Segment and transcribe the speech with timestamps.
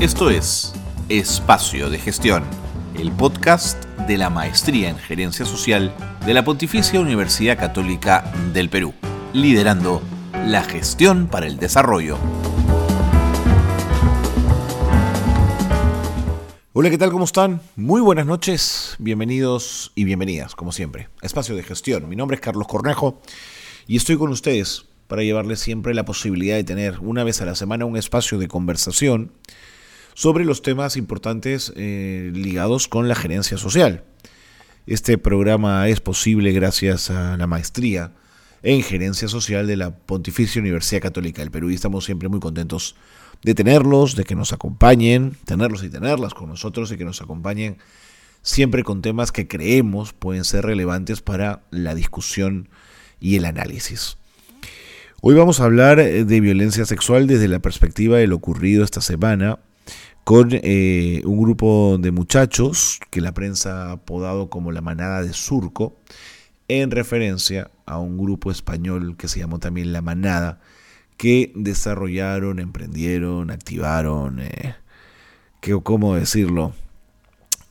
[0.00, 0.72] Esto es
[1.08, 2.44] Espacio de Gestión,
[2.96, 5.92] el podcast de la Maestría en Gerencia Social
[6.24, 8.94] de la Pontificia Universidad Católica del Perú,
[9.32, 10.00] liderando
[10.46, 12.16] la gestión para el desarrollo.
[16.74, 17.10] Hola, ¿qué tal?
[17.10, 17.60] ¿Cómo están?
[17.74, 21.08] Muy buenas noches, bienvenidos y bienvenidas, como siempre.
[21.22, 22.08] Espacio de Gestión.
[22.08, 23.20] Mi nombre es Carlos Cornejo
[23.88, 27.56] y estoy con ustedes para llevarles siempre la posibilidad de tener una vez a la
[27.56, 29.32] semana un espacio de conversación
[30.18, 34.02] sobre los temas importantes eh, ligados con la gerencia social.
[34.84, 38.14] Este programa es posible gracias a la maestría
[38.64, 42.96] en gerencia social de la Pontificia Universidad Católica del Perú y estamos siempre muy contentos
[43.44, 47.78] de tenerlos, de que nos acompañen, tenerlos y tenerlas con nosotros y que nos acompañen
[48.42, 52.70] siempre con temas que creemos pueden ser relevantes para la discusión
[53.20, 54.18] y el análisis.
[55.20, 59.60] Hoy vamos a hablar de violencia sexual desde la perspectiva de lo ocurrido esta semana
[60.28, 65.32] con eh, un grupo de muchachos que la prensa ha apodado como la manada de
[65.32, 65.96] surco,
[66.68, 70.60] en referencia a un grupo español que se llamó también la manada,
[71.16, 74.74] que desarrollaron, emprendieron, activaron, eh,
[75.62, 76.74] que, ¿cómo decirlo?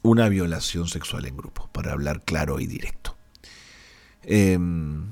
[0.02, 3.16] Una violación sexual en grupo, para hablar claro y directo.
[4.24, 5.06] Em,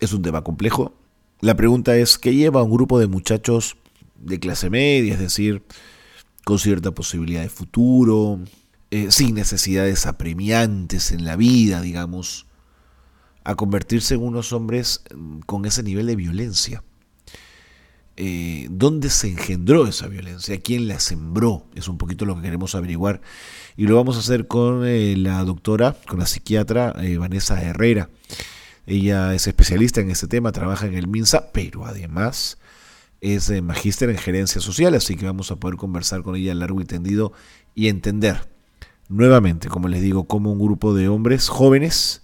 [0.00, 0.92] es un tema complejo.
[1.38, 3.76] La pregunta es, ¿qué lleva a un grupo de muchachos
[4.16, 5.62] de clase media, es decir,
[6.44, 8.40] con cierta posibilidad de futuro,
[8.90, 12.46] eh, sin necesidades apremiantes en la vida, digamos,
[13.42, 16.84] a convertirse en unos hombres mm, con ese nivel de violencia.
[18.16, 20.60] Eh, ¿Dónde se engendró esa violencia?
[20.60, 21.66] ¿Quién la sembró?
[21.74, 23.20] Es un poquito lo que queremos averiguar.
[23.76, 28.10] Y lo vamos a hacer con eh, la doctora, con la psiquiatra Vanessa Herrera.
[28.86, 32.58] Ella es especialista en este tema, trabaja en el MINSA, pero además
[33.24, 36.84] es magíster en gerencia social, así que vamos a poder conversar con ella largo y
[36.84, 37.32] tendido
[37.74, 38.48] y entender
[39.08, 42.22] nuevamente, como les digo, cómo un grupo de hombres jóvenes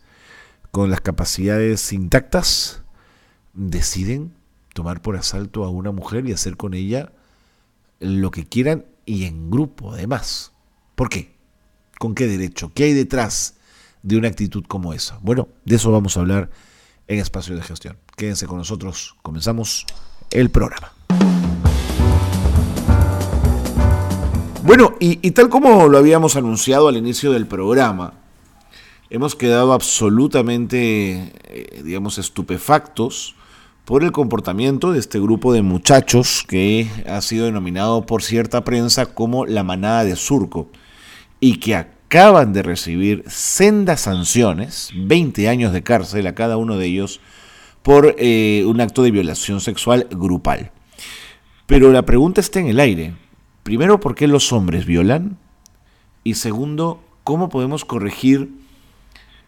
[0.70, 2.82] con las capacidades intactas
[3.54, 4.34] deciden
[4.74, 7.12] tomar por asalto a una mujer y hacer con ella
[7.98, 10.52] lo que quieran y en grupo además.
[10.96, 11.34] ¿Por qué?
[11.98, 12.72] ¿Con qué derecho?
[12.74, 13.54] ¿Qué hay detrás
[14.02, 15.18] de una actitud como esa?
[15.22, 16.50] Bueno, de eso vamos a hablar
[17.08, 17.96] en espacio de gestión.
[18.16, 19.86] Quédense con nosotros, comenzamos
[20.30, 20.92] el programa.
[24.70, 28.14] Bueno, y, tal como lo habíamos anunciado al inicio del programa,
[29.10, 33.34] hemos quedado absolutamente, eh, digamos, estupefactos
[33.84, 39.06] por el comportamiento de este grupo de muchachos que ha sido denominado por cierta prensa
[39.06, 40.70] como la manada de surco
[41.40, 46.86] y que acaban de recibir sendas sanciones, 20 años de cárcel a cada uno de
[46.86, 47.20] ellos,
[47.82, 50.70] por eh, un acto de violación sexual grupal.
[51.70, 53.14] Pero la pregunta está en el aire.
[53.62, 55.38] Primero, ¿por qué los hombres violan?
[56.24, 58.50] Y segundo, ¿cómo podemos corregir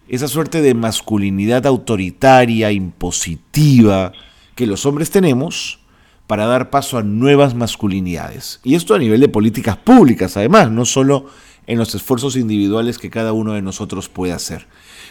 [0.06, 4.12] esa suerte de masculinidad autoritaria, impositiva,
[4.54, 5.80] que los hombres tenemos
[6.28, 8.60] para dar paso a nuevas masculinidades?
[8.62, 11.26] Y esto a nivel de políticas públicas, además, no solo
[11.66, 14.68] en los esfuerzos individuales que cada uno de nosotros puede hacer.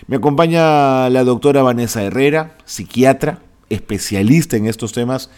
[0.07, 5.29] Me acompaña la doctora Vanessa Herrera, psiquiatra, especialista en estos temas,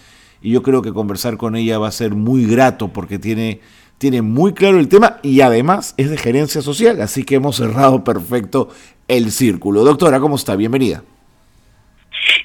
[0.43, 3.61] y yo creo que conversar con ella va a ser muy grato porque tiene,
[3.97, 8.03] tiene muy claro el tema y además es de gerencia social, así que hemos cerrado
[8.03, 8.69] perfecto
[9.07, 9.83] el círculo.
[9.85, 10.55] Doctora, ¿cómo está?
[10.57, 11.03] Bienvenida.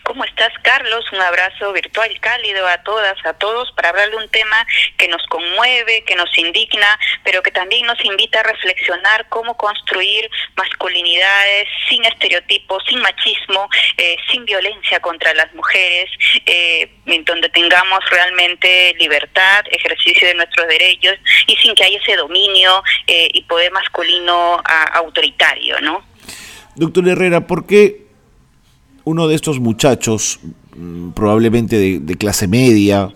[0.03, 1.05] ¿Cómo estás, Carlos?
[1.13, 4.67] Un abrazo virtual cálido a todas, a todos, para hablar de un tema
[4.97, 10.29] que nos conmueve, que nos indigna, pero que también nos invita a reflexionar cómo construir
[10.57, 16.11] masculinidades sin estereotipos, sin machismo, eh, sin violencia contra las mujeres,
[16.47, 22.17] eh, en donde tengamos realmente libertad, ejercicio de nuestros derechos y sin que haya ese
[22.17, 24.63] dominio eh, y poder masculino
[24.93, 26.05] autoritario, ¿no?
[26.75, 28.08] Doctor Herrera, ¿por qué
[29.09, 30.39] uno de estos muchachos,
[30.77, 33.15] mm, probablemente de, clase media,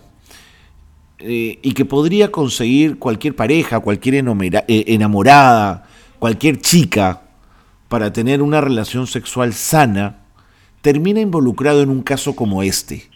[1.19, 5.87] eh, y que podría conseguir cualquier pareja, cualquier eh, enamorada,
[6.17, 7.21] cualquier chica,
[7.89, 10.23] para tener una relación sexual sana,
[10.81, 13.12] termina involucrado en un caso como este?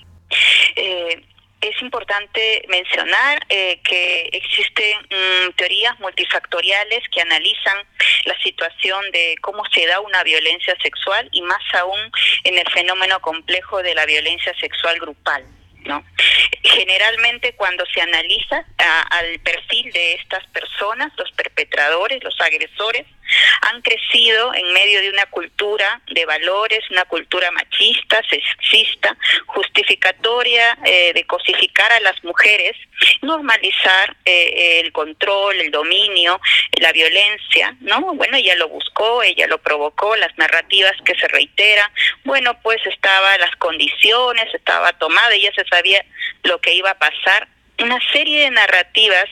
[1.98, 7.78] Importante mencionar eh, que existen mm, teorías multifactoriales que analizan
[8.26, 12.00] la situación de cómo se da una violencia sexual y más aún
[12.44, 15.44] en el fenómeno complejo de la violencia sexual grupal.
[15.86, 16.04] ¿no?
[16.62, 18.64] Generalmente cuando se analiza
[19.10, 23.08] al perfil de estas personas, los perpetradores, los agresores,
[23.62, 29.16] han crecido en medio de una cultura de valores, una cultura machista, sexista,
[29.48, 32.76] justificatoria eh, de cosificar a las mujeres,
[33.22, 36.40] normalizar eh, el control, el dominio,
[36.80, 38.14] la violencia, ¿no?
[38.16, 41.92] Bueno, ella lo buscó, ella lo provocó, las narrativas que se reiteran,
[42.24, 46.04] bueno, pues estaba las condiciones, estaba tomada, ella se sabía
[46.44, 47.48] lo que iba a pasar,
[47.80, 49.30] una serie de narrativas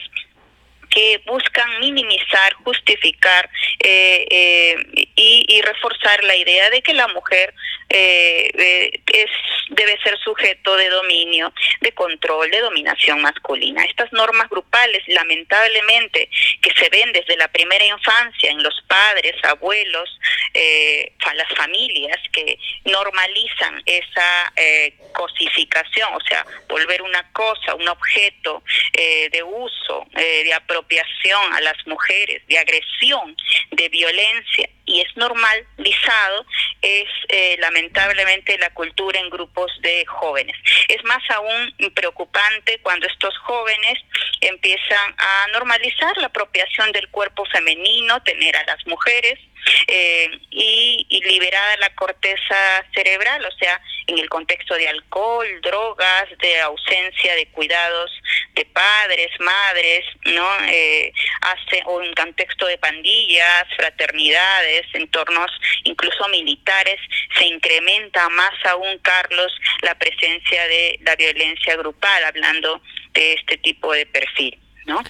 [0.90, 3.48] que buscan minimizar, justificar
[3.80, 7.52] eh, eh, y, reforzar la idea de que la mujer
[7.88, 9.30] eh, es
[9.68, 13.84] debe ser sujeto de dominio, de control, de dominación masculina.
[13.84, 16.28] Estas normas grupales, lamentablemente,
[16.62, 20.08] que se ven desde la primera infancia en los padres, abuelos,
[21.34, 24.52] las familias que normalizan esa
[25.12, 28.62] cosificación, o sea, volver una cosa, un objeto
[28.94, 30.75] de uso, de apropiación
[31.52, 33.36] a las mujeres, de agresión,
[33.70, 36.46] de violencia, y es normalizado,
[36.80, 40.56] es eh, lamentablemente la cultura en grupos de jóvenes.
[40.88, 43.98] Es más aún preocupante cuando estos jóvenes
[44.40, 49.38] empiezan a normalizar la apropiación del cuerpo femenino, tener a las mujeres
[49.86, 56.60] eh, y, liberada la corteza cerebral, o sea, en el contexto de alcohol, drogas, de
[56.60, 58.10] ausencia de cuidados
[58.54, 60.48] de padres, madres, ¿no?
[60.68, 65.50] Eh, hace un contexto de pandillas, fraternidades, entornos
[65.84, 67.00] incluso militares,
[67.36, 69.52] se incrementa más aún, Carlos,
[69.82, 72.80] la presencia de la violencia grupal, hablando
[73.12, 75.02] de este tipo de perfil, ¿no?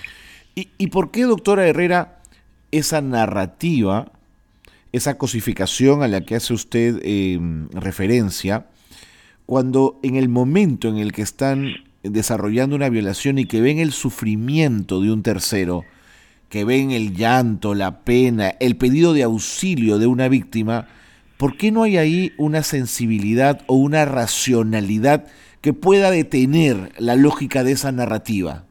[0.54, 2.16] ¿Y, y por qué, doctora Herrera,
[2.70, 4.06] esa narrativa,
[4.92, 7.38] esa cosificación a la que hace usted eh,
[7.72, 8.66] referencia,
[9.46, 13.92] cuando en el momento en el que están desarrollando una violación y que ven el
[13.92, 15.84] sufrimiento de un tercero,
[16.48, 20.88] que ven el llanto, la pena, el pedido de auxilio de una víctima,
[21.36, 25.26] ¿por qué no hay ahí una sensibilidad o una racionalidad
[25.60, 28.64] que pueda detener la lógica de esa narrativa?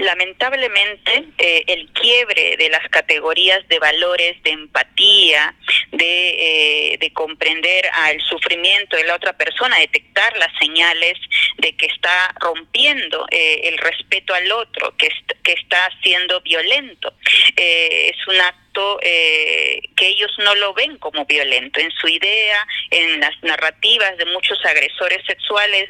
[0.00, 5.54] Lamentablemente eh, el quiebre de las categorías de valores, de empatía,
[5.92, 11.18] de, eh, comprender al sufrimiento de la otra persona, detectar las señales
[11.58, 15.10] de que está rompiendo eh, el respeto al otro, que,
[15.42, 17.12] que está siendo violento.
[17.56, 18.54] es una
[19.02, 21.80] eh, que ellos no lo ven como violento.
[21.80, 25.88] En su idea, en las narrativas de muchos agresores sexuales,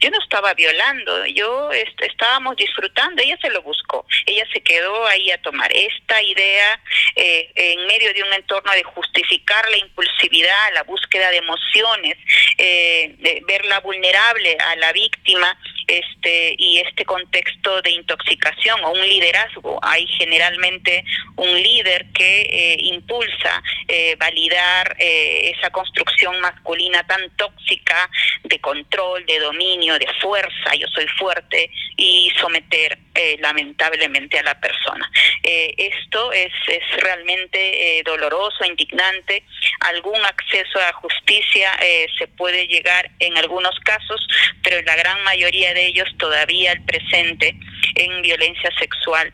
[0.00, 5.30] yo no estaba violando, yo estábamos disfrutando, ella se lo buscó, ella se quedó ahí
[5.30, 5.70] a tomar.
[5.72, 6.80] Esta idea,
[7.16, 12.16] eh, en medio de un entorno de justificar la impulsividad, la búsqueda de emociones,
[12.56, 19.08] eh, de verla vulnerable a la víctima, este y este contexto de intoxicación o un
[19.08, 19.78] liderazgo.
[19.82, 21.04] Hay generalmente
[21.36, 28.10] un líder que eh, impulsa eh, validar eh, esa construcción masculina tan tóxica
[28.44, 32.98] de control, de dominio, de fuerza, yo soy fuerte, y someter
[33.40, 35.10] lamentablemente a la persona.
[35.42, 39.42] esto es, es realmente doloroso, indignante.
[39.80, 41.68] Algún acceso a justicia
[42.16, 44.24] se puede llegar en algunos casos,
[44.62, 47.56] pero en la gran mayoría de ellos todavía el presente
[47.94, 49.32] en violencia sexual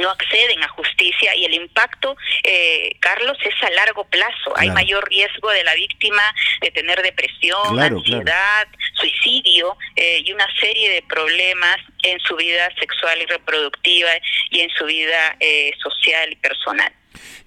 [0.00, 4.56] no acceden a justicia y el impacto, eh, Carlos, es a largo plazo.
[4.56, 6.22] Hay mayor riesgo de la víctima
[6.60, 13.20] de tener depresión, ansiedad, suicidio eh, y una serie de problemas en su vida sexual
[13.22, 14.10] y reproductiva
[14.50, 16.92] y en su vida eh, social y personal.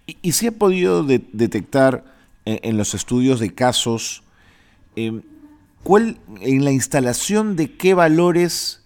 [0.05, 2.03] ¿Y, y se ha podido detectar
[2.45, 4.23] en, los estudios de casos
[5.83, 8.83] cuál en la instalación de qué valores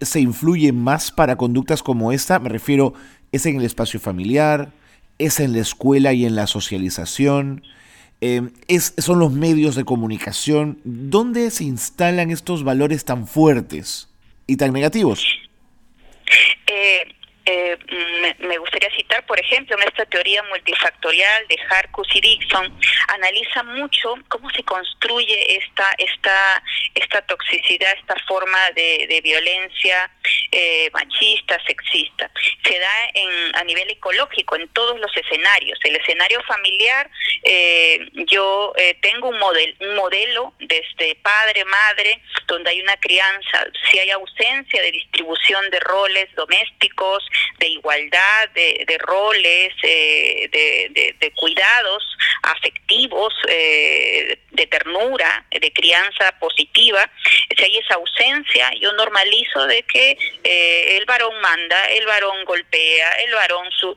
[0.00, 2.38] se influye más para conductas como esta?
[2.38, 2.94] Me refiero,
[3.30, 4.72] ¿es en el espacio familiar?
[5.18, 7.62] ¿Es en la escuela y en la socialización?
[8.20, 10.78] Eh, es, ¿Son los medios de comunicación?
[10.84, 14.08] ¿Dónde se instalan estos valores tan fuertes
[14.46, 15.26] y tan negativos?
[16.66, 17.76] Eh, eh,
[18.38, 22.72] me, gustaría citar, por ejemplo, en esta teoría multifactorial de Harkus y Dixon,
[23.08, 26.62] analiza mucho cómo se construye esta, esta,
[26.94, 30.10] esta toxicidad, esta forma de, de violencia
[30.52, 32.30] eh, machista, sexista.
[32.64, 35.78] Se da en, a nivel ecológico, en todos los escenarios.
[35.82, 37.10] El escenario familiar,
[37.42, 37.98] eh,
[38.30, 43.98] yo eh, tengo un, model, un modelo desde padre, madre, donde hay una crianza, si
[43.98, 47.24] hay ausencia de distribución de roles domésticos,
[47.58, 52.04] de igualdad de, de roles, eh, de, de, cuidados
[52.42, 57.10] afectivos, eh, de ternura, de crianza positiva,
[57.56, 63.12] si hay esa ausencia, yo normalizo de que eh, el varón manda, el varón golpea,
[63.22, 63.94] el varón su,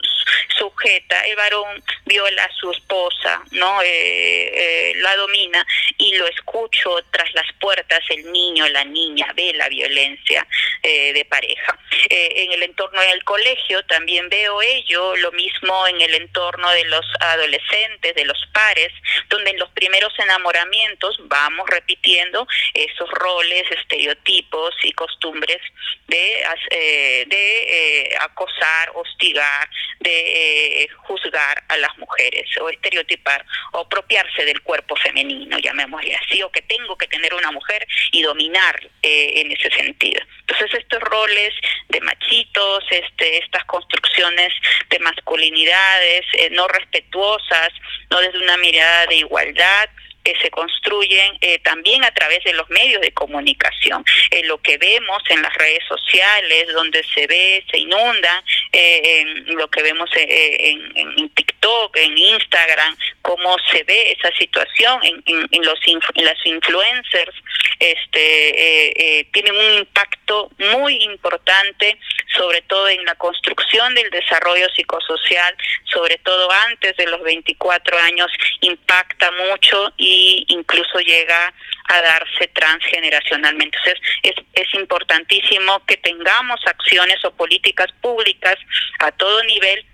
[0.57, 3.79] sujeta, el varón viola a su esposa, ¿no?
[3.83, 5.65] Eh, la domina
[5.97, 10.45] y lo escucho tras las puertas, el niño, la niña ve la violencia
[10.83, 11.77] de pareja.
[12.09, 17.05] en el entorno del colegio también veo ello, lo mismo en el entorno de los
[17.19, 18.91] adolescentes, de los pares,
[19.29, 25.61] donde en los primeros enamoramientos vamos repitiendo esos roles, estereotipos y costumbres
[26.07, 26.34] de,
[26.71, 34.45] eh, de eh, acosar, hostigar, de eh, juzgar a las mujeres o estereotipar o apropiarse
[34.45, 39.51] del cuerpo femenino, llamémosle así, o que tengo que tener una mujer y dominar en
[39.51, 40.21] ese sentido.
[40.41, 41.53] Entonces estos roles
[41.89, 44.53] de machitos, este, estas construcciones
[44.89, 47.69] de masculinidades no respetuosas,
[48.09, 49.89] no desde una mirada de igualdad,
[50.25, 54.03] que se construyen eh, también a través de los medios de comunicación.
[54.31, 59.55] Eh, lo que vemos en las redes sociales, donde se ve, se inunda, eh, en
[59.55, 65.63] lo que vemos en, en, TikTok, en Instagram, cómo se ve esa situación en, en
[65.63, 67.35] los en las influencers,
[67.79, 71.99] este, tienen un impacto muy importante,
[72.35, 78.31] sobre todo en la construcción del desarrollo psicosocial, sobre todo antes de los 24 años,
[78.61, 80.14] impacta mucho y
[80.47, 81.53] incluso llega
[81.89, 83.77] a darse transgeneracionalmente.
[83.77, 88.55] Entonces, es, es importantísimo que tengamos acciones o políticas públicas
[88.99, 89.85] a todo nivel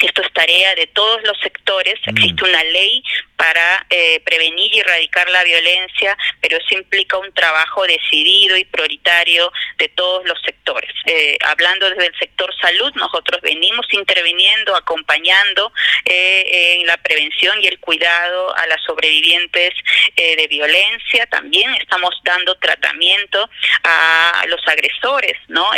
[0.00, 1.94] esto es tarea de todos los sectores.
[2.06, 2.16] Mm.
[2.16, 3.02] Existe una ley
[3.36, 9.52] para eh, prevenir y erradicar la violencia, pero eso implica un trabajo decidido y prioritario
[9.78, 10.90] de todos los sectores.
[11.06, 15.72] Eh, hablando desde el sector salud, nosotros venimos interviniendo, acompañando
[16.04, 19.74] eh, en la prevención y el cuidado a las sobrevivientes
[20.16, 21.26] de violencia.
[21.26, 23.48] También estamos dando tratamiento
[23.82, 25.68] a los agresores, ¿no?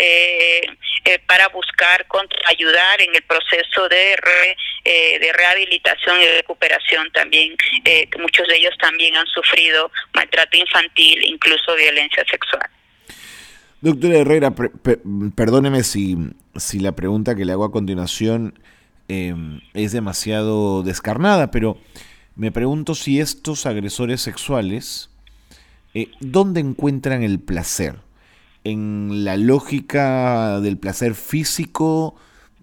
[1.26, 4.05] para buscar contra, ayudar en el proceso de
[4.84, 11.24] eh, de rehabilitación y recuperación también, eh, muchos de ellos también han sufrido maltrato infantil,
[11.24, 12.70] incluso violencia sexual.
[13.80, 14.52] Doctora Herrera,
[15.34, 16.16] perdóneme si,
[16.56, 18.58] si la pregunta que le hago a continuación
[19.08, 21.78] em, es demasiado descarnada, pero
[22.36, 25.10] me pregunto si estos agresores sexuales,
[25.94, 27.96] eh, ¿dónde encuentran el placer?
[28.64, 32.16] ¿En la lógica del placer físico?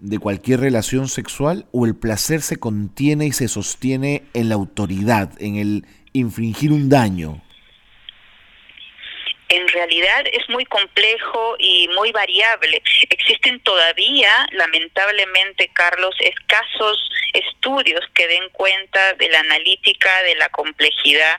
[0.04, 5.32] De cualquier relación sexual o el placer se contiene y se sostiene en la autoridad,
[5.40, 7.40] en el infringir un daño?
[9.54, 12.82] en realidad es muy complejo y muy variable.
[13.08, 21.38] Existen todavía, lamentablemente, Carlos, escasos estudios que den cuenta de la analítica, de la complejidad,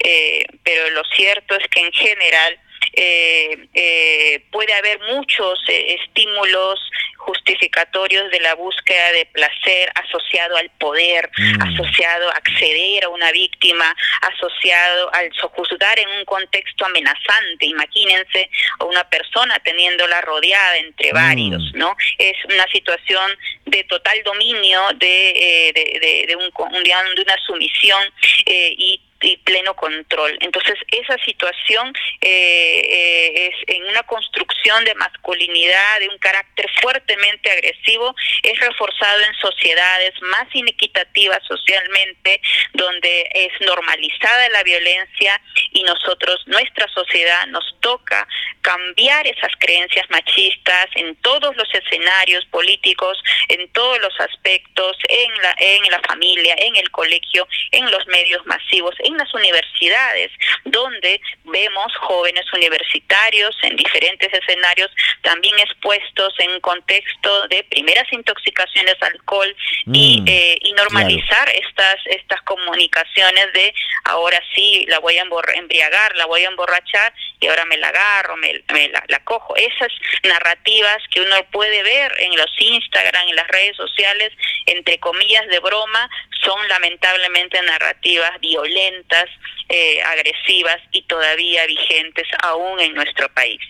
[0.00, 2.58] eh, pero lo cierto es que en general
[2.96, 6.80] eh, eh, puede haber muchos estímulos
[7.24, 11.62] justificatorios de la búsqueda de placer asociado al poder, mm.
[11.62, 17.66] asociado a acceder a una víctima, asociado al sojuzgar en un contexto amenazante.
[17.66, 21.14] Imagínense a una persona teniéndola rodeada entre mm.
[21.14, 21.96] varios, ¿no?
[22.18, 23.30] Es una situación
[23.64, 28.02] de total dominio, de, eh, de, de, un, de una sumisión
[28.46, 30.36] eh, y y pleno control.
[30.40, 37.50] Entonces, esa situación eh, eh, es en una construcción de masculinidad, de un carácter fuertemente
[37.50, 42.40] agresivo, es reforzado en sociedades más inequitativas socialmente,
[42.72, 45.40] donde es normalizada la violencia
[45.72, 48.26] y nosotros, nuestra sociedad, nos toca
[48.62, 55.54] cambiar esas creencias machistas en todos los escenarios políticos, en todos los aspectos, en la,
[55.58, 60.30] en la familia, en el colegio, en los medios masivos, en las universidades,
[60.64, 64.90] donde vemos jóvenes universitarios en diferentes escenarios
[65.22, 69.54] también expuestos en un contexto de primeras intoxicaciones alcohol
[69.86, 76.16] y, mm, eh, y normalizar estas estas comunicaciones de ahora sí la voy a embriagar,
[76.16, 77.12] la voy a emborrachar
[77.44, 79.54] y ahora me la agarro, me, la, cojo.
[79.56, 84.32] Esas narrativas que uno puede ver en los Instagram, en las redes sociales,
[84.64, 86.08] entre comillas de broma,
[86.42, 89.26] son lamentablemente narrativas violentas,
[89.68, 93.60] eh, agresivas y todavía vigentes aún en nuestro país.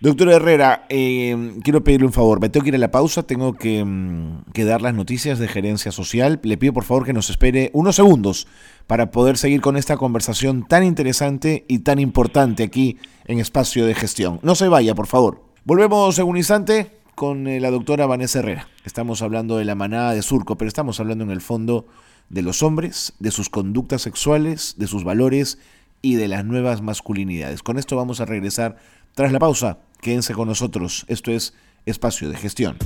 [0.00, 2.40] Doctor Herrera, eh, quiero pedirle un favor.
[2.40, 5.46] Me tengo que ir a la pausa, tengo que, mm, que, dar las noticias de
[5.46, 6.40] gerencia social.
[6.42, 8.48] Le pido por favor que nos espere unos segundos
[8.86, 13.94] para poder seguir con esta conversación tan interesante y tan importante aquí en Espacio de
[13.94, 14.40] Gestión.
[14.42, 15.42] No se vaya, por favor.
[15.64, 18.68] Volvemos en un instante con eh, la doctora Vanessa Herrera.
[18.84, 21.86] Estamos hablando de la manada de surco, pero estamos hablando en el fondo
[22.28, 25.58] de los hombres, de sus conductas sexuales, de sus valores
[26.02, 27.62] y de las nuevas masculinidades.
[27.62, 28.76] Con esto vamos a regresar
[29.14, 29.78] tras la pausa.
[30.00, 31.06] Quédense con nosotros.
[31.08, 31.54] Esto es
[31.86, 32.76] Espacio de Gestión.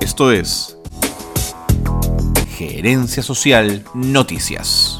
[0.00, 0.77] Esto es
[2.58, 4.98] Gerencia Social Noticias.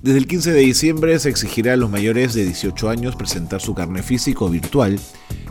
[0.00, 3.74] Desde el 15 de diciembre se exigirá a los mayores de 18 años presentar su
[3.74, 5.00] carne físico virtual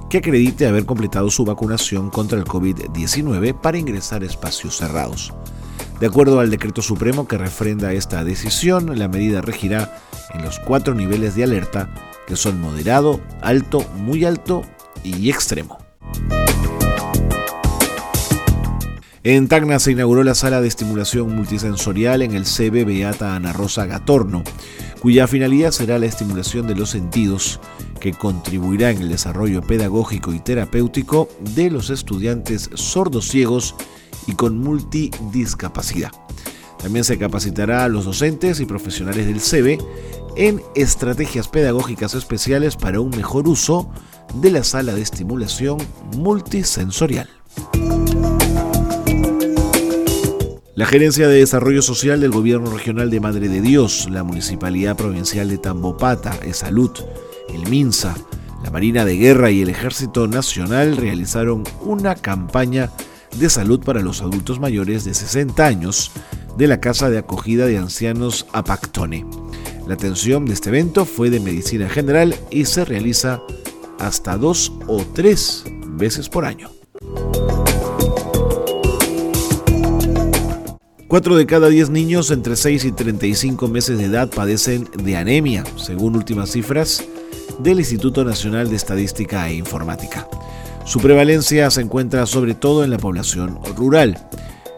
[0.10, 5.34] que acredite haber completado su vacunación contra el COVID-19 para ingresar a espacios cerrados.
[6.00, 10.00] De acuerdo al decreto supremo que refrenda esta decisión, la medida regirá
[10.34, 11.94] en los cuatro niveles de alerta
[12.26, 14.62] que son moderado, alto, muy alto
[15.04, 15.78] y extremo.
[19.30, 23.86] En Tacna se inauguró la sala de estimulación multisensorial en el CB Beata Ana Rosa
[23.86, 24.42] Gatorno,
[25.02, 27.60] cuya finalidad será la estimulación de los sentidos,
[28.00, 33.76] que contribuirá en el desarrollo pedagógico y terapéutico de los estudiantes sordos ciegos
[34.28, 36.12] y con multidiscapacidad.
[36.82, 39.84] También se capacitará a los docentes y profesionales del CB
[40.38, 43.90] en estrategias pedagógicas especiales para un mejor uso
[44.36, 45.80] de la sala de estimulación
[46.16, 47.37] multisensorial.
[50.78, 55.50] La Gerencia de Desarrollo Social del Gobierno Regional de Madre de Dios, la Municipalidad Provincial
[55.50, 56.92] de Tambopata, Salud,
[57.50, 58.14] el MINSA,
[58.64, 62.92] la Marina de Guerra y el Ejército Nacional realizaron una campaña
[63.40, 66.12] de salud para los adultos mayores de 60 años
[66.58, 69.26] de la Casa de Acogida de Ancianos Apactone.
[69.88, 73.42] La atención de este evento fue de medicina general y se realiza
[73.98, 76.77] hasta dos o tres veces por año.
[81.08, 85.64] 4 de cada 10 niños entre 6 y 35 meses de edad padecen de anemia,
[85.78, 87.02] según últimas cifras
[87.60, 90.28] del Instituto Nacional de Estadística e Informática.
[90.84, 94.28] Su prevalencia se encuentra sobre todo en la población rural.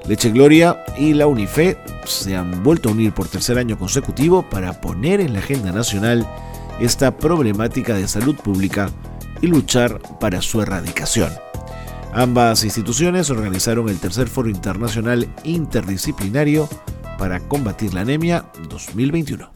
[0.07, 4.81] Leche Gloria y la UNIFE se han vuelto a unir por tercer año consecutivo para
[4.81, 6.27] poner en la agenda nacional
[6.79, 8.91] esta problemática de salud pública
[9.41, 11.48] y luchar para su erradicación.
[12.13, 16.67] Ambas instituciones organizaron el tercer foro internacional interdisciplinario
[17.19, 19.51] para combatir la anemia 2021.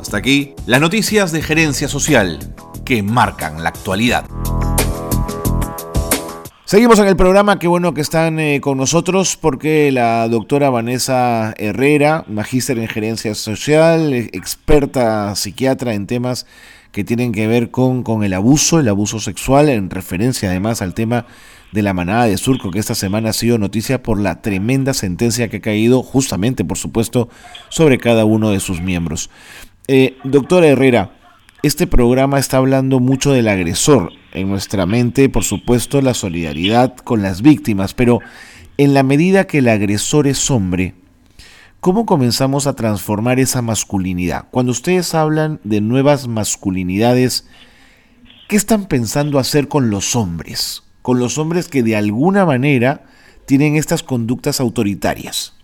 [0.00, 4.24] Hasta aquí las noticias de gerencia social que marcan la actualidad.
[6.64, 11.54] Seguimos en el programa, qué bueno que están eh, con nosotros porque la doctora Vanessa
[11.58, 16.44] Herrera, magíster en gerencia social, experta psiquiatra en temas
[16.96, 20.94] que tienen que ver con, con el abuso, el abuso sexual, en referencia además al
[20.94, 21.26] tema
[21.70, 25.48] de la manada de Surco, que esta semana ha sido noticia por la tremenda sentencia
[25.48, 27.28] que ha caído, justamente, por supuesto,
[27.68, 29.28] sobre cada uno de sus miembros.
[29.88, 31.10] Eh, doctora Herrera,
[31.62, 34.12] este programa está hablando mucho del agresor.
[34.32, 38.20] En nuestra mente, por supuesto, la solidaridad con las víctimas, pero
[38.78, 40.94] en la medida que el agresor es hombre,
[41.86, 44.46] ¿Cómo comenzamos a transformar esa masculinidad?
[44.50, 47.48] Cuando ustedes hablan de nuevas masculinidades,
[48.48, 50.82] ¿qué están pensando hacer con los hombres?
[51.02, 53.02] Con los hombres que de alguna manera
[53.46, 55.56] tienen estas conductas autoritarias.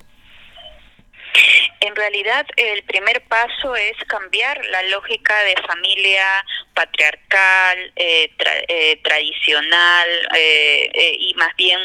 [1.80, 6.24] En realidad, el primer paso es cambiar la lógica de familia
[6.72, 8.30] patriarcal, eh,
[8.68, 11.80] eh, tradicional eh, y más bien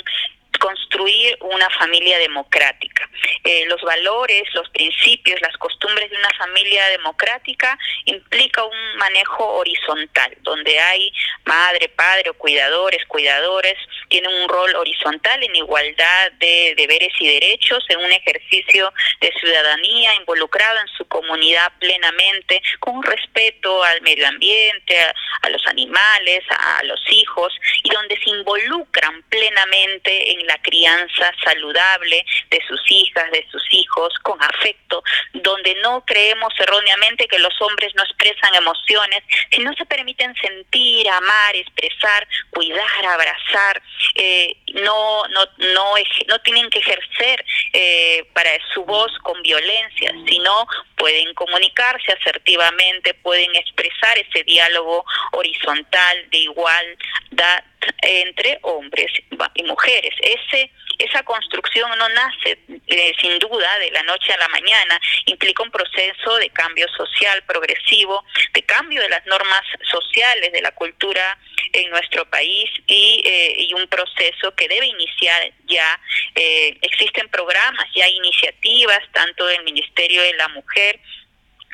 [0.60, 3.10] construir una familia democrática.
[3.44, 10.36] Eh, los valores, los principios, las costumbres de una familia democrática implica un manejo horizontal,
[10.42, 11.12] donde hay
[11.46, 13.76] madre, padre o cuidadores, cuidadores,
[14.10, 20.16] tienen un rol horizontal en igualdad de deberes y derechos, en un ejercicio de ciudadanía
[20.16, 25.00] involucrado en su comunidad plenamente, con respeto al medio ambiente,
[25.42, 32.26] a, los animales, a los hijos, y donde se involucran plenamente en la crianza saludable
[32.50, 37.94] de sus hijas, de sus hijos, con afecto, donde no creemos erróneamente que los hombres
[37.96, 43.82] no expresan emociones, si no se permiten sentir, amar, expresar, cuidar, abrazar,
[44.16, 45.94] eh, no, no, no,
[46.28, 53.56] no tienen que ejercer eh, para su voz con violencia, sino pueden comunicarse asertivamente, pueden
[53.56, 57.64] expresar ese diálogo horizontal de igualdad
[58.02, 59.12] entre hombres
[59.56, 60.14] y mujeres.
[60.28, 65.64] Ese esa construcción no nace eh, sin duda de la noche a la mañana, implica
[65.64, 71.38] un proceso de cambio social progresivo, de cambio de las normas sociales, de la cultura
[71.74, 76.00] en nuestro país y, eh, un proceso que debe iniciar ya.
[76.34, 81.00] Eh, existen programas, ya iniciativas, tanto del Ministerio de la Mujer,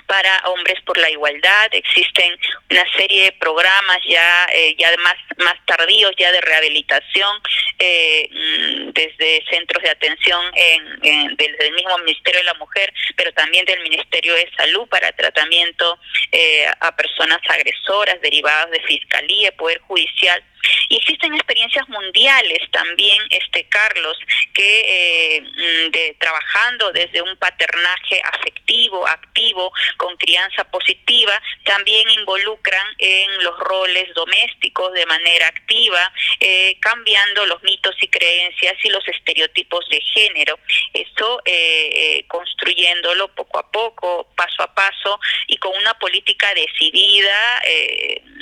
[0.08, 1.68] para hombres por la igualdad.
[1.72, 2.38] Existen
[2.70, 7.38] una serie de programas ya, eh, ya más, más tardíos ya de rehabilitación
[7.80, 13.32] eh, mm, desde centros de atención en, desde el mismo Ministerio de la Mujer, pero
[13.34, 16.00] también del Ministerio de Salud para tratamiento
[16.32, 20.44] eh, a personas agresoras derivadas de Fiscalía, Poder Judicial
[20.90, 24.18] y existen experiencias mundiales también, este Carlos,
[24.54, 33.44] que eh, mm, trabajando desde un paternaje afectivo, activo, con crianza positiva, también involucran en
[33.44, 39.88] los roles domésticos de manera activa, eh, cambiando los mitos y creencias y los estereotipos
[39.90, 40.60] de género.
[40.94, 47.62] Esto eh, construyéndolo poco a poco, paso a paso y con una política decidida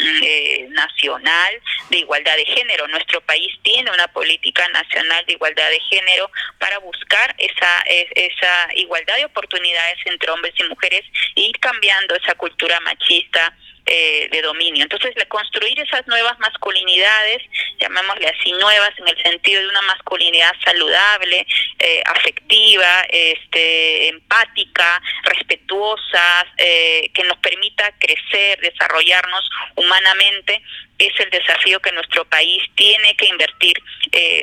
[0.01, 2.87] mm, nacional de igualdad de género.
[2.87, 9.17] Nuestro país tiene una política nacional de igualdad de género para buscar esa, esa igualdad
[9.17, 11.03] de oportunidades entre hombres y mujeres
[11.35, 13.55] y ir cambiando esa cultura machista
[13.88, 14.84] eh, de dominio.
[14.84, 17.41] Entonces, construir esas nuevas masculinidades,
[17.80, 21.48] llamémosle así nuevas en el sentido de una masculinidad saludable,
[21.80, 30.62] eh, afectiva, este, empática, respetuosa, eh, que nos permita crecer, desarrollarnos humanamente,
[31.00, 33.82] es el desafío que nuestro país tiene que invertir,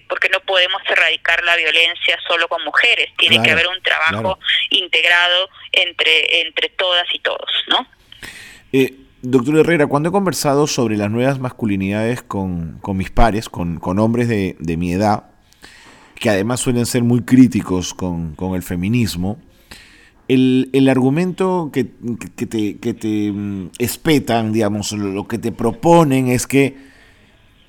[0.09, 5.49] porque no podemos erradicar la violencia solo con mujeres, tiene que haber un trabajo integrado
[5.71, 7.87] entre, entre todas y todos, ¿no?
[9.23, 14.77] Doctor Herrera, cuando he conversado sobre las nuevas masculinidades con, mis pares, con, hombres de,
[14.77, 15.25] mi edad,
[16.15, 19.39] que además suelen ser muy críticos con, el feminismo,
[20.29, 26.77] el, argumento que, te, que te mm, espetan, digamos, lo, que te proponen es que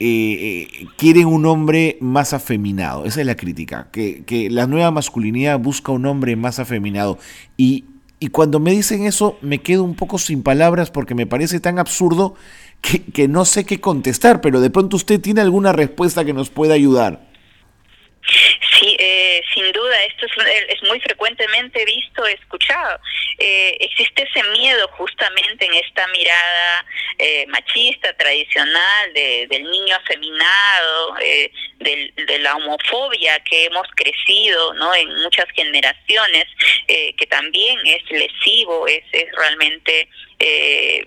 [0.02, 3.06] eh, eh, quieren un hombre más afeminado.
[3.06, 7.18] Esa es la crítica, que, que la nueva masculinidad busca un hombre más afeminado.
[7.58, 7.86] Y
[8.20, 11.80] y cuando me dicen eso me quedo un poco sin palabras porque me parece tan
[11.80, 12.36] absurdo
[12.82, 16.74] que, no sé qué contestar, pero de pronto usted tiene alguna respuesta que nos pueda
[16.74, 17.29] ayudar.
[18.80, 23.00] Sí, eh, sin duda, esto es, muy frecuentemente visto, escuchado.
[23.38, 26.86] Eh, existe ese miedo justamente en esta mirada
[27.18, 31.16] eh, machista, tradicional, del niño afeminado,
[31.80, 34.94] de la homofobia que hemos crecido ¿no?
[34.94, 36.46] en muchas generaciones,
[36.88, 40.08] que también es lesivo, es, es realmente
[40.40, 41.04] eh,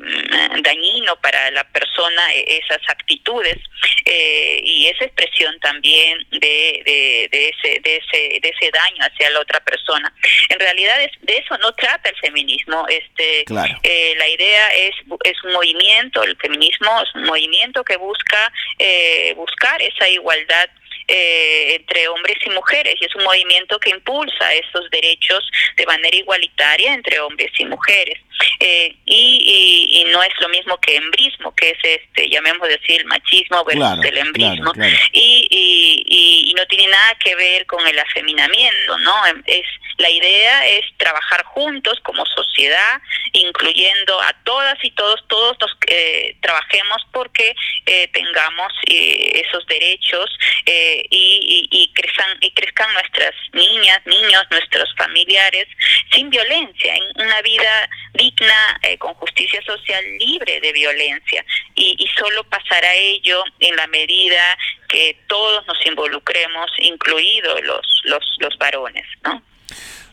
[0.63, 3.59] dañino para la persona e, esas actitudes
[4.05, 9.41] eh, y esa expresión también de, de, ese, de, ese, de ese daño hacia la
[9.41, 10.13] otra persona.
[10.49, 12.87] En realidad de eso no trata el feminismo.
[12.89, 13.45] Este,
[13.83, 19.33] eh, la idea es, es un movimiento, el feminismo es un movimiento que busca eh,
[19.37, 20.69] buscar esa igualdad
[21.09, 26.17] eh, entre hombres y mujeres y es un movimiento que impulsa esos derechos de manera
[26.17, 28.19] igualitaria entre hombres y mujeres.
[28.61, 33.65] Eh, y, no es lo mismo que embrismo, que es este, llamemos decir, el machismo
[33.65, 34.73] versus el embrismo,
[35.13, 39.15] Y, y, no tiene nada que ver con el afeminamiento, ¿no?
[39.47, 39.65] Es
[39.99, 43.01] la idea es trabajar juntos como sociedad,
[43.33, 47.55] incluyendo a todas y todos, todos los que trabajemos porque
[47.87, 50.31] eh, tengamos eh, esos derechos
[50.67, 55.67] eh, y, y, crezcan, y crezcan nuestras niñas, niños, nuestros familiares
[56.13, 61.45] sin violencia, en una vida digna, con justicia social, libre de violencia.
[61.75, 68.25] Y, y solo pasará ello en la medida que todos nos involucremos, incluidos los, los,
[68.39, 69.43] los varones, ¿no?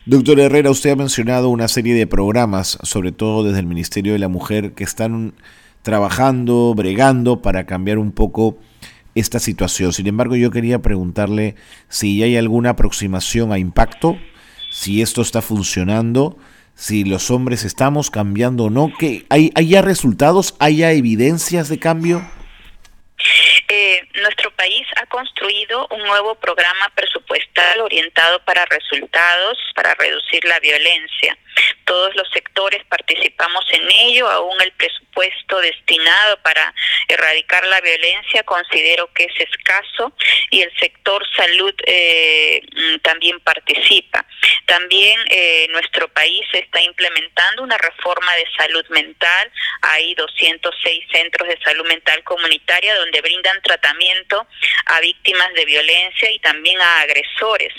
[0.06, 4.18] Doctor Herrera, usted ha mencionado una serie de programas, sobre todo desde el Ministerio de
[4.18, 5.34] la Mujer, que están
[5.82, 8.58] trabajando, bregando para cambiar un poco
[9.14, 9.92] esta situación.
[9.92, 11.56] Sin embargo, yo quería preguntarle
[11.88, 14.18] si hay alguna aproximación a impacto,
[14.70, 16.38] si esto está funcionando,
[16.74, 21.68] si los hombres estamos cambiando o no, que hay, hay ya resultados, hay ya evidencias
[21.68, 22.26] de cambio.
[23.68, 30.58] Eh, nuestro país ha construido un nuevo programa presupuestal orientado para resultados, para reducir la
[30.60, 31.36] violencia.
[31.84, 36.72] Todos los sectores participamos en ello, aún el presupuesto destinado para
[37.08, 40.12] erradicar la violencia considero que es escaso
[40.50, 44.24] y el sector salud eh, mm, también participa.
[44.66, 49.50] También eh, nuestro país está implementando una reforma de salud mental.
[49.82, 54.46] Hay 206 centros de salud mental comunitaria donde brindan tratamiento
[54.86, 57.72] a víctimas de violencia y también a agresores.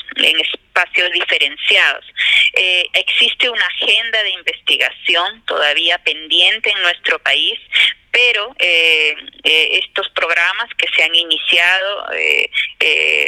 [1.14, 2.06] Diferenciados.
[2.54, 7.60] Eh, existe una agenda de investigación todavía pendiente en nuestro país,
[8.12, 12.08] pero eh, eh, estos programas que se han iniciado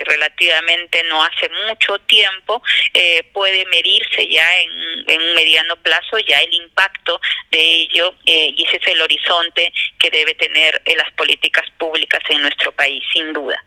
[0.05, 2.61] relativamente no hace mucho tiempo
[3.31, 4.71] puede medirse ya en,
[5.07, 7.19] en, un mediano plazo ya el impacto
[7.51, 12.71] de ello y ese es el horizonte que debe tener las políticas públicas en nuestro
[12.73, 13.63] país sin duda.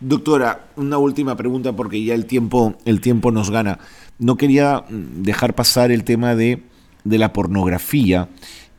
[0.00, 3.78] Doctora, una última pregunta porque ya el tiempo, el tiempo nos gana.
[4.18, 6.62] No quería mm, dejar pasar el tema de,
[7.04, 8.28] de la pornografía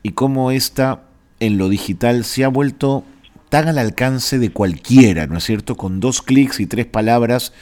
[0.02, 1.04] y cómo esta
[1.38, 3.04] en lo digital se ha vuelto
[3.48, 5.76] tan al alcance de cualquiera, ¿no es cierto?
[5.76, 7.52] Con dos clics y tres palabras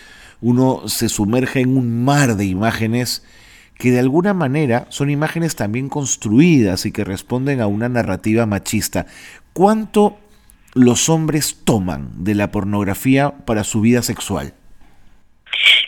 [0.40, 3.22] uno se sumerge en un mar de imágenes
[3.76, 9.06] que de alguna manera son imágenes también construidas y que responden a una narrativa machista.
[9.52, 10.18] ¿Cuánto
[10.74, 14.54] los hombres toman de la pornografía para su vida sexual?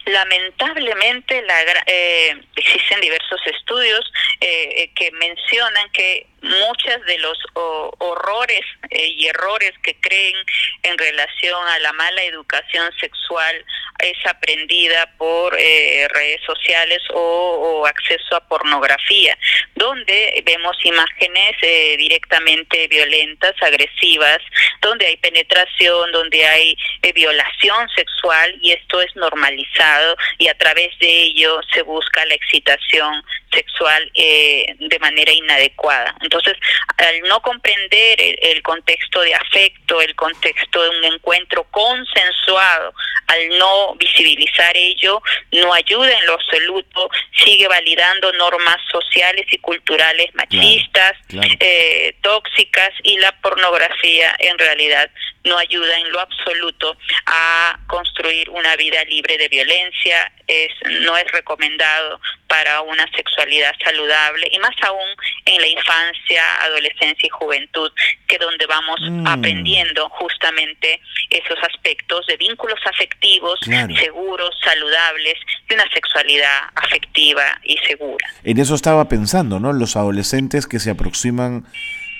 [0.04, 1.54] Lamentablemente la,
[1.86, 9.72] eh, existen diversos estudios eh, que mencionan que muchas de los horrores eh, y errores
[9.82, 10.36] que creen
[10.82, 13.64] en relación a la mala educación sexual
[14.00, 19.36] es aprendida por eh, redes sociales o, acceso a pornografía,
[19.74, 24.38] donde vemos imágenes eh, directamente violentas, agresivas,
[24.80, 26.76] donde hay penetración, donde hay
[27.14, 33.22] violación sexual y esto es normalizado y a través de ello se busca la excitación
[33.52, 36.14] sexual de manera inadecuada.
[36.20, 36.54] Entonces,
[36.96, 42.94] al no comprender el, contexto de afecto, el contexto de un encuentro consensuado,
[43.26, 47.10] al no visibilizar ello, no ayuda en lo absoluto,
[47.44, 51.12] sigue validando normas sociales y culturales machistas,
[51.60, 55.10] eh, tóxicas y la pornografía en realidad
[55.44, 61.30] no ayuda en lo absoluto a construir una vida libre de violencia, es, no es
[61.32, 65.08] recomendado para una sexualidad saludable y más aún
[65.46, 67.90] en la infancia, adolescencia y juventud,
[68.26, 69.26] que donde vamos mm.
[69.26, 73.58] aprendiendo justamente esos aspectos de vínculos afectivos
[73.98, 75.34] seguros, saludables,
[75.68, 78.26] de una sexualidad afectiva y segura.
[78.44, 79.72] En eso estaba pensando, ¿no?
[79.72, 81.64] Los adolescentes que se aproximan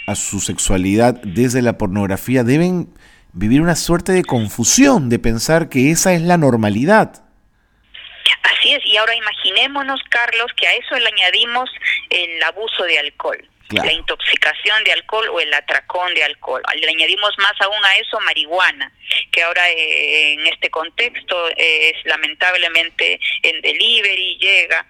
[0.07, 2.89] a su sexualidad desde la pornografía deben
[3.33, 7.22] vivir una suerte de confusión, de pensar que esa es la normalidad.
[8.43, 11.71] Así es, y ahora imaginémonos, Carlos, que a eso le añadimos
[12.11, 16.63] el abuso de alcohol la intoxicación de alcohol o el atracón de alcohol.
[16.75, 18.93] Le añadimos más aún a eso marihuana,
[19.31, 24.87] que ahora eh, en este contexto es lamentablemente en delivery llega.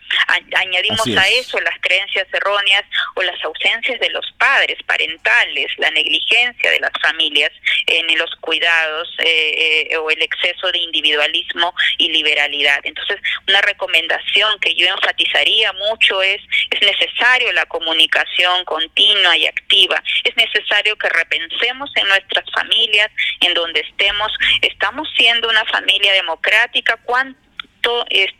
[0.55, 6.71] añadimos a eso las creencias erróneas o las ausencias de los padres parentales, la negligencia
[6.71, 7.53] de las familias
[7.87, 12.81] en los cuidados eh, eh, o el exceso de individualismo y liberalidad.
[12.85, 13.18] Entonces,
[13.49, 16.40] una recomendación que yo enfatizaría mucho es
[16.71, 20.02] es necesario la comunicación continua y activa.
[20.24, 24.32] Es necesario que repensemos en nuestras familias, en donde estemos.
[24.62, 26.96] Estamos siendo una familia democrática.
[27.04, 27.42] ¿Cuánto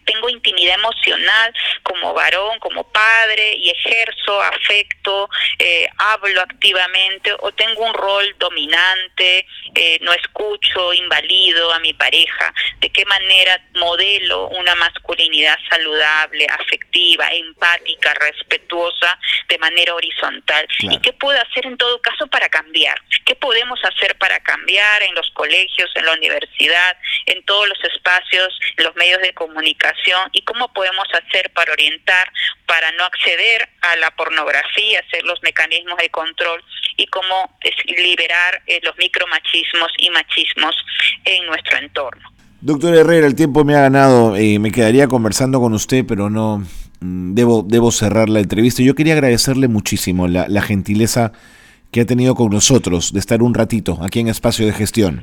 [0.05, 7.85] tengo intimidad emocional como varón, como padre y ejerzo afecto, eh, hablo activamente o tengo
[7.85, 14.75] un rol dominante, eh, no escucho, invalido a mi pareja, de qué manera modelo una
[14.77, 20.67] masculinidad saludable, afectiva, empática, respetuosa, de manera horizontal.
[20.81, 23.01] ¿Y qué puedo hacer en todo caso para cambiar?
[23.25, 28.59] ¿Qué podemos hacer para cambiar en los colegios, en la universidad, en todos los espacios,
[28.77, 32.33] en los medios de comunicación y cómo podemos hacer para orientar,
[32.67, 36.63] para no acceder a la pornografía, hacer los mecanismos de control
[36.97, 37.59] y cómo
[37.97, 40.75] liberar eh, los micromachismos y machismos
[41.25, 42.33] en nuestro entorno.
[42.61, 46.65] Doctor Herrera, el tiempo me ha ganado, eh, me quedaría conversando con usted, pero no
[47.03, 48.83] debo, debo cerrar la entrevista.
[48.83, 51.33] Yo quería agradecerle muchísimo la, la gentileza
[51.91, 55.23] que ha tenido con nosotros de estar un ratito aquí en Espacio de Gestión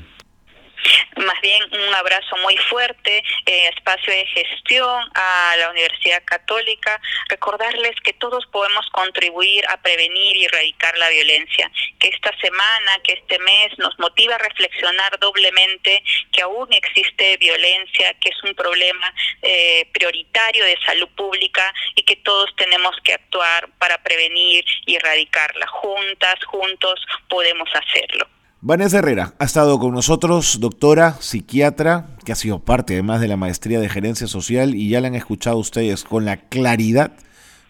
[1.17, 7.95] más bien un abrazo muy fuerte, eh, espacio de gestión a la Universidad Católica, recordarles
[8.03, 13.39] que todos podemos contribuir a prevenir y erradicar la violencia, que esta semana, que este
[13.39, 19.87] mes nos motiva a reflexionar doblemente que aún existe violencia, que es un problema eh,
[19.93, 25.67] prioritario de salud pública y que todos tenemos que actuar para prevenir y erradicarla.
[25.67, 28.27] Juntas, juntos podemos hacerlo.
[28.61, 33.37] Vanessa Herrera ha estado con nosotros, doctora, psiquiatra, que ha sido parte además de la
[33.37, 37.13] maestría de gerencia social y ya la han escuchado ustedes con la claridad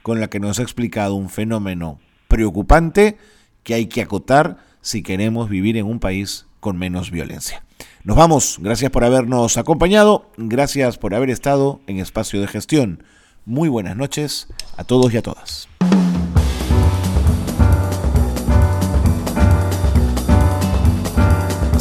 [0.01, 3.19] con la que nos ha explicado un fenómeno preocupante
[3.61, 7.63] que hay que acotar si queremos vivir en un país con menos violencia.
[8.03, 13.03] Nos vamos, gracias por habernos acompañado, gracias por haber estado en Espacio de Gestión.
[13.45, 15.69] Muy buenas noches a todos y a todas.